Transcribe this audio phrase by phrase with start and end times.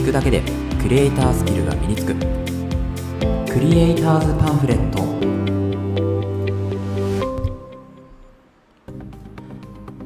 [0.00, 0.40] 聞くだけで
[0.80, 2.14] クリエイタースキルが身につく。
[3.52, 5.04] クリエイターズパンフレット。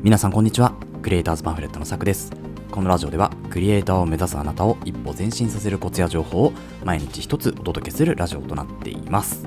[0.02, 0.72] 皆さんこんにちは。
[1.00, 2.32] クリエイターズパンフレットのさくです。
[2.72, 6.52] このラジオではクリエイターを目指すあなたを一歩前進させるコツや情報を
[6.84, 9.46] 毎日一つお届けするラジオとなっています。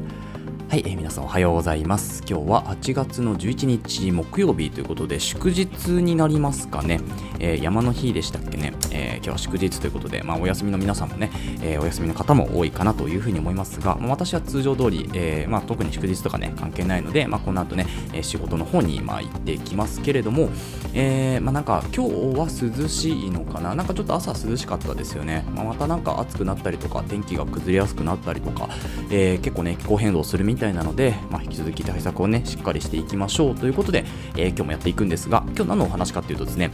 [0.70, 2.22] はい、えー、皆さんおはようございます。
[2.30, 7.00] 今日は8月の11日木曜日ということで祝日になりますかね。
[7.40, 8.74] えー、山の日でしたっけね。
[8.92, 20.50] えー、今日は祝日ということで、まあ、お休みの皆さんもね、えお休みの方も多いかなというふうに思いますが、まあ、私は通常通り、えまあ、特に祝日とかね、関係ないので、まあ、この後ね、え仕事の方にまあ行ってきますけれども、
[20.94, 22.48] えまあ、なんか今日は
[22.82, 23.74] 涼しいのかな。
[23.74, 25.46] なんかちょっと朝涼しかったですよね。
[25.56, 28.68] ま、またなんか暑くなったりとか、天気が崩れやすくなったりとか、
[29.10, 36.72] え結構ね、気候変動するみたいなので、まあ、引き続き対策をね、しっかりしていきましょうということで、えー、今日もやっていくんですが、今日何のお話かっていうとですね、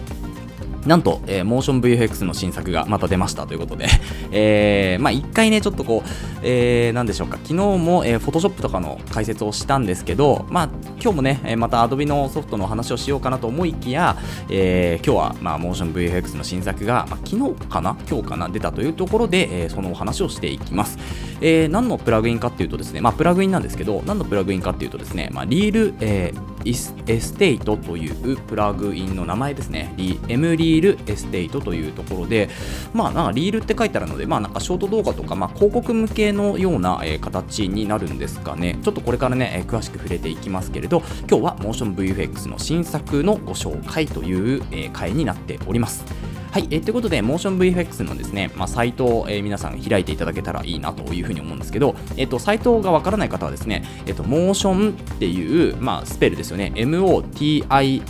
[0.85, 3.87] なんと、えー、モーション VFX の新作がまた出ましたということで、
[4.31, 6.09] えー、まあ一回ね、ちょっとこう、
[6.43, 10.69] えー、なんでしょうか、昨日も、えー、Photoshop とかの解説をしたんですけど、まあ
[11.03, 14.15] 今日もね、また Adobe のソフトの話をしようかなと思いきや、
[14.49, 17.97] えー、今日は、まあ、モーション VFX の新作が、まあ、昨日かな？
[18.09, 18.47] 今日かな？
[18.47, 20.97] 出たというところで、えー、そのお話をしていきます。
[21.41, 29.93] えー、何のプラグインかっていうとですね、まあ、プラグインなんですけど、何のプラグインかっていうとですね、まあ、リール、えー、エステイトというプラグインの名前ですね、
[30.29, 32.47] M リールエステイトというところで、
[32.93, 38.79] まあ、なんかリールって書いてあるので、まあ、なんかショート動画とか、まあ、広告向けのような、えー、形になるんですかね。
[38.81, 46.05] ちょっとこれからね、えー、詳しく触れていきますけれど、今日はモーション VFX の新作のご紹介という、え、回になっております。
[46.53, 58.05] はい、えー、ということで、モーション VFX のですね、まあ、サイトを、えー、皆さん開いていただけたらいいなというふうに思うんですけど、えっ、ー、と、サイトがわからない方はですね、えっ、ー、と、モーションっていう、まあ、スペルですよね、MOTION、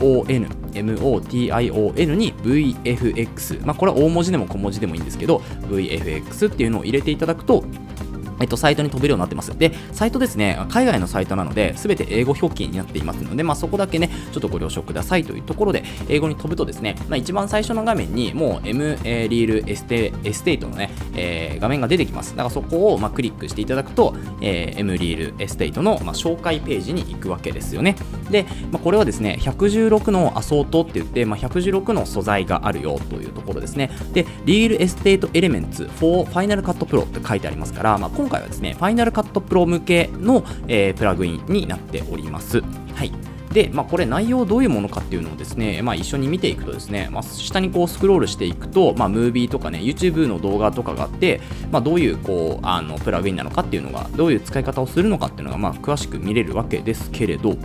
[0.74, 5.38] MOTION に VFX、まあ、これは大文字でも小文字でもいいんですけど、
[5.70, 7.64] VFX っていうのを入れていただくと、
[8.40, 9.58] えっと、サイトに飛べるようになってます。
[9.58, 22.32] で、サイトですね、海外のサイトなので、すべて英語表記になっていますので、まあ、そこだけね、ちょっとご了承くださいというところで、英語に飛ぶとですね、まあ、一番最初の画面に、もう M、えー、リールエステ Estate のね、えー、画面が出てきます。
[22.32, 27.96] だからそこを、まあ、クリックしていただくと、えー、M リールエステートの、まあ、紹介ページに行くわけですよね。
[28.30, 33.92] で、まあ、これはですね、116のアソートって言って、まあ、116の素材があるよというところですね。
[34.14, 42.62] で、リールエステートエレメンツ for Final Cut Pro って書いてありますから、まあ、今回はですね、ファイナルカットプロ向けの、えー、プラグインになっております。
[42.62, 43.12] はい。
[43.52, 57.58] で、まあ、これ内容どういうものかっていうのをですね、まあ、一緒に見ていくとですね、まあ、下にこうスクロールしていくと、まあ、ムービーとかね、YouTube の動画とかがあって、まあ、どういうこうあのプラグインなのかっていうのが、どういう使い方をするのかっていうのが、まあ、詳しく見れるわけですけれど、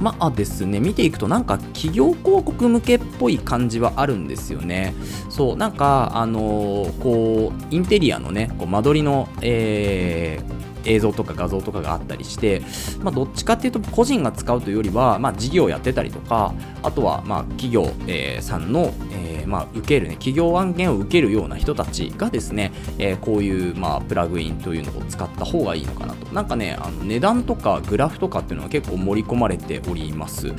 [0.00, 4.94] まあですね、見ていくとなんか企業広告向けっぽい感じはあるんですよね。
[5.28, 12.62] そう、なんか、あのー、こう、インテリアのね、こう間取りの、えー、映像とか画像とかがあったりして、
[13.02, 26.20] まあ、どっちかっていうと個人が使うというよりは、まあ、事業をやってたりとかあとはま企業、えー、さんの、えー、ま受けるね企業案件を受けるような人たちがですね、えー、こういうまプラグインというのを使った方がいいのかなと。
[26.34, 30.52] なんかねあの値段とかグラフとかっていうのは結構盛り込まれております。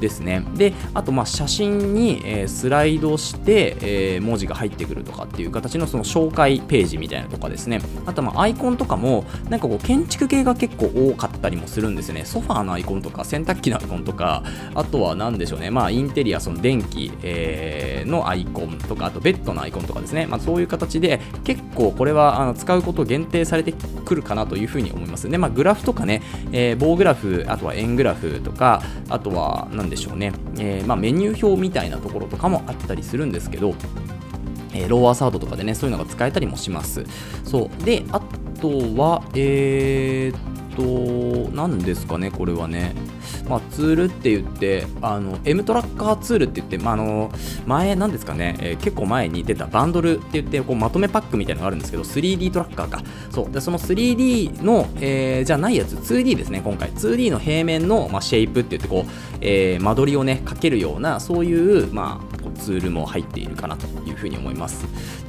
[0.00, 0.44] ですね。
[0.54, 7.80] であとま写真に、え、スライドして、え、文字が入ってくるとかっていう形のその紹介ページみたいなとかですね。
[8.06, 12.24] あとまアイコンとかもなんかこう建築系が結構多かったりもするんですね。
[12.24, 14.42] ソファーのアイコンとか洗濯機のアイコンとか
[14.74, 15.70] あとは何でしょうね。
[15.70, 20.26] まあインテリアその電気、えー、のアイコンとかあとベッドのアイコンとかですね。
[20.26, 25.38] まあそういう形で結構これはあの使うこと限定されてくるかなというふうに思いますね。
[25.38, 26.22] まあグラフとかね、
[26.52, 33.74] えー、棒グラフあとは円グラフとかあとは何でしょうね、えー、まあメニュー表みたいなところとかもあったりするんですけど
[34.76, 37.04] え、ローアーサードとかでね、そういうのが使えたりもします。
[37.44, 37.84] そう。
[37.84, 38.18] で、あ
[38.60, 38.68] と
[39.00, 42.94] は、えー、っと、何ですかね、これはね。
[43.48, 47.30] まあ、ツールって言って、あの、M トラッカーツールって言って、まあ、あの、
[47.64, 53.02] 前、なんですかね、えー、結構前に出たバンドルって言って、こう、まとめパックみたいなのがあるんですけど、3D トラッカーか。
[53.30, 53.50] そう。
[53.50, 56.90] で、その 3D の、えー、じゃないやつ、2D ですね、今回。
[56.90, 64.86] 2D の平面の、まあ、シェイプって言って、こう、えー、間取りをね、かけるような、そういう、まあ、ツールも入っているかなというふうに思います。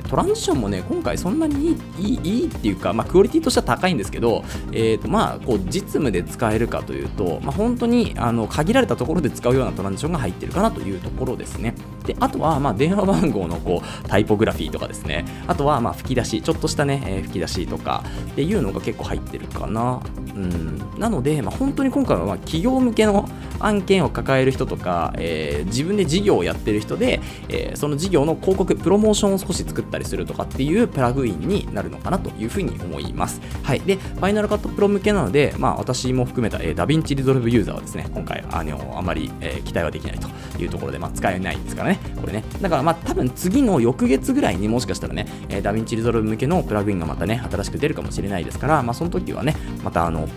[0.07, 11.74] トランジションもね、今回そんなにいいいいっていうか、まあ、クオリティとしては高いんですけど、えーとまあ、こう実務で使えるかというと、まあ、本当にあの限られたところで使うようなトランジションが入ってるかなというところですね。
[12.07, 15.25] であとはまあ電話番号のこうタイポグラフィーとかですね。
[15.45, 20.01] あとはまあ吹き出しちょっとしたね、えー、吹き出しとかっていうのが結構入ってるかな。
[20.36, 21.00] うん。
[21.00, 23.27] なので、まあ、本当に今回はまあ企業向けの
[23.59, 27.19] 案件を抱える人とか、えー、自分で事業をやってる人で、
[27.50, 33.42] えー、その事業の広告プロモーションを少し作ったりするとかっていうプラグインになるのかなというふうに思います。
[33.63, 33.80] はい。
[33.81, 40.27] でファイナルカットプロ向けなので、まあ、私も含めた、えー、ダヴィンチリゾルブユーザーはですね今回あのあまり、えー、期待はできないと
[40.62, 41.96] いうところで、まあ、使えないんですからね。
[42.19, 50.27] これねだからまあ多分次の翌月ぐらいにもしかしたらね、えー、ダヴィンチリゾルブ向けのプラグインがまたね新しく出るかもしれないですから、まあ、その時はねまたあの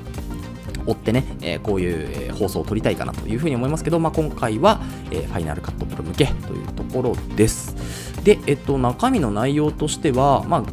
[0.87, 4.81] 追ってね、えー、こういう、え、放送を撮りたいかなというふうに思いますけど、まあ、今回は、
[5.11, 7.77] えー、ファイナルカットプロ向けというところです。
[8.25, 10.65] で、えっと、中身の内容としては、まあ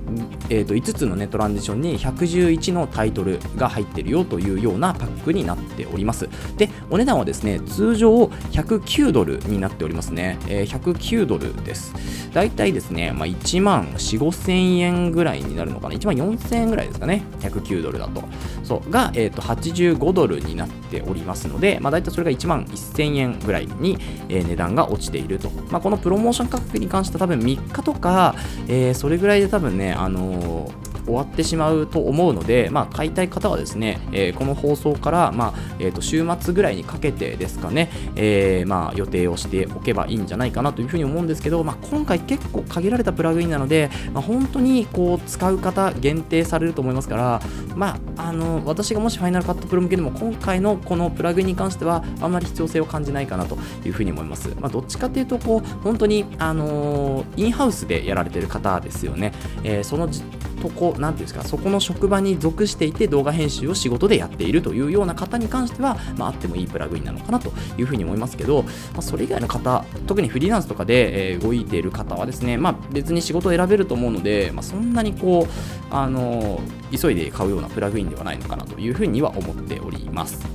[0.50, 6.30] えっと、5つの、ね、トランジションに111のタイトルが入ってるよというようなパックになっております。
[6.58, 10.38] で、お値段はですね、通常109ドルになっておりますね。
[10.48, 11.94] えー、109ドルです。
[12.34, 15.96] 大体ですね、まあ、1万4、5千円ぐらいになるのかな。
[15.96, 17.24] 1万4千円ぐらいですかね。
[17.40, 18.24] 109ドルだと。
[18.64, 23.98] そうが、えっと、85ドルになっておりますので、まあ、大体それが1万1000円ぐらいに、
[24.30, 25.50] えー、値段が落ちていると。
[25.72, 28.36] まあ、このプロモーション価格に関しては多分3日とか、
[28.68, 47.42] えー、それぐらいで多分ね、あのー終わってしまうと思うので、まあ、買いたい方はですね、え、この放送から、まあえー、と週末ぐらいにかけてですかね、え、まあ、予定をしておけばいいんじゃないかなというふうに思うんですけど、まあ、今回結構限られたプラグインなので、まあ、本当にこう使う方限定されると思いますから、
[47.76, 54.50] まあ、あの私がもしファイナルカットプロ向けでも今回のこのプラグインに関してはあんまり必要性を感じないかなというふうに思います。
[54.60, 59.34] まあ、どっちかというとこう本当に、あのー、インハウスでやられてる方ですよね。
[59.64, 60.10] えー、その
[60.58, 75.54] とこ、なんていうんですか、そこの職場に属していて動画編集を仕事でやっているというような方に関しては、まあ、あってもいいプラグインなのかなというふうに思いますけど、まあ、それ以外の方、特にフリーランスとかで、え、動いている方はですね、まあ、別に仕事を選べると思うので、まあ、そんなにこう、
[75.90, 76.60] あの
[76.92, 80.46] 急いで買うようなプラグインではないのかなというふうには思っております。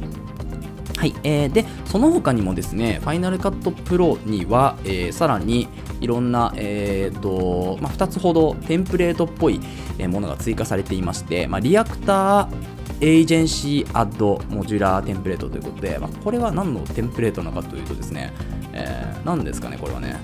[0.97, 5.69] はい、えー、で、その他にもですね、ファイナルカットプロには、えー、さらに
[6.03, 9.61] いろんな、えーとまあ、2つほどテンプレートっぽい
[10.09, 18.33] ものが追加されていまして、まあ、 Reactor Agency Ad Modular Template ということで、まあ、これは何のテンプレートなのかというとですね、
[18.73, 20.17] えー、何ですかね、これはね。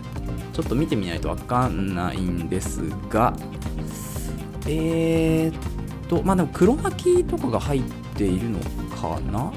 [0.52, 3.32] ちょっと見てみないとわかんないんですが、
[4.66, 7.82] えーと、まあでも黒巻きとかが入っ
[8.16, 8.58] ているの
[8.90, 9.52] かな？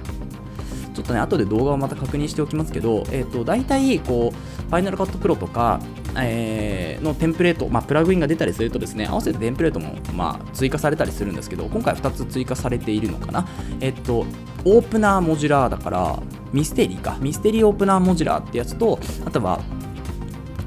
[0.93, 5.79] ちょっとね、後で動画をまた確認しておきますけど、えっ、と、大体、こう、ファイナルカットプロとか、
[6.17, 13.47] えー、のテンプレート、まあ、プラグインが出たりするとですね、合わせてテンプレートも、まあ、追加されたりするんですけど、今回2つ追加されているのかな。
[13.79, 14.25] えっ、と、
[14.65, 16.19] オープナーモジュラーだから、
[16.53, 19.61] ミステリーか、 Mystery Opener Modular ってやつと、あとは、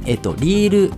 [0.06, 0.92] えっ、と、リール、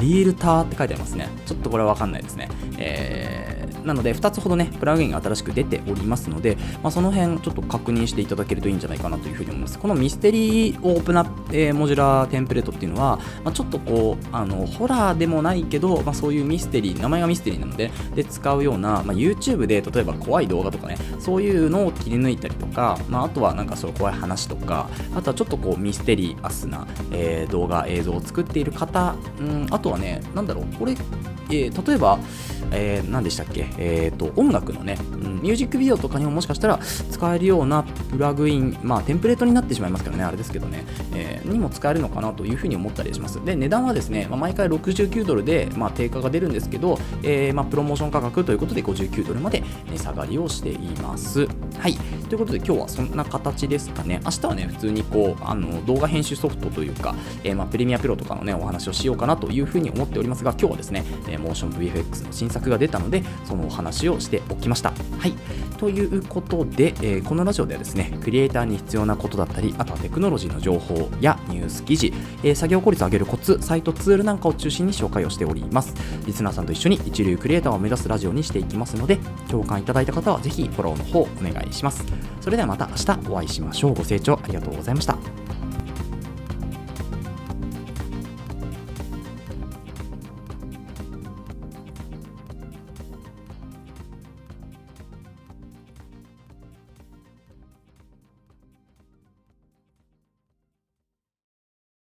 [0.00, 1.28] リールターって書いてありますね。
[1.46, 2.48] ちょっとこれは分かんないですね。
[2.78, 3.51] えー
[3.84, 9.78] なので2つほどねプラグインが新しく出ておりますので、まあ、その辺ちょっと確認していただけるといいんじゃないかなというふうに思います。
[9.78, 30.96] このミステリーオープナ、えー、モジュラーテンプレートっていうのは、まあ、ちょっとこうあのホラーでもないけど、まあ、そういうミステリー名前がミステリーなのでで使うような、まあ、YouTube で例えば怖い動画とかねそういうのを切り抜いたりとか、まあ、あとはなんかそう怖い話とかあとはちょっとこうミステリアスな、えー、動画映像を作っている方、うん、あとはねなんだろうこれ
[31.52, 32.18] えー、例えば、
[32.70, 43.44] えー、何でしたっけ、えーと、音楽のね、うん、ミュージックビデオとかにももしかしたら使えるようなプラグイン、まあ、テンプレートになってしまいますからね、あれですけどね、えー、にも使えるのかなというふうに思ったりします。
[43.44, 51.46] で、値段はですね、まあ、毎回69ドルで、まあ、定価が出るんですけど、えーまあ、プロモーション価格ということで59ドルまで値下がりをしています。
[51.78, 51.94] はい。
[52.28, 54.20] ということで、今日はそんな形ですかね。
[54.24, 64.92] 明日はね、普通にこう、あの動画編集ソフトというか、えーまあ、プレミアプロとかのね、お話をしようかなというふうに思っておりますが、今日はですね、え、モーション VFX の新作が出たので、そのお話をしておきました。
[65.18, 65.34] はい。
[65.78, 72.12] ということで、えー、このラジオではですね、クリエイターに必要なことだったり、あとはテクノロジーの情報やニュース記事、
[72.44, 75.94] えー、作業効率を上げるコツ、サイトツールなんかを中心に紹介をしております。
[76.26, 79.18] リスナーさんと一緒に一流クリエイターを目指すラジオにしていきますので、
[79.48, 82.04] 共感いただいた方はぜひフォローの方お願いします。
[82.40, 83.94] それではまた明日お会いしましょう。
[83.94, 85.41] ご清聴ありがとうございました。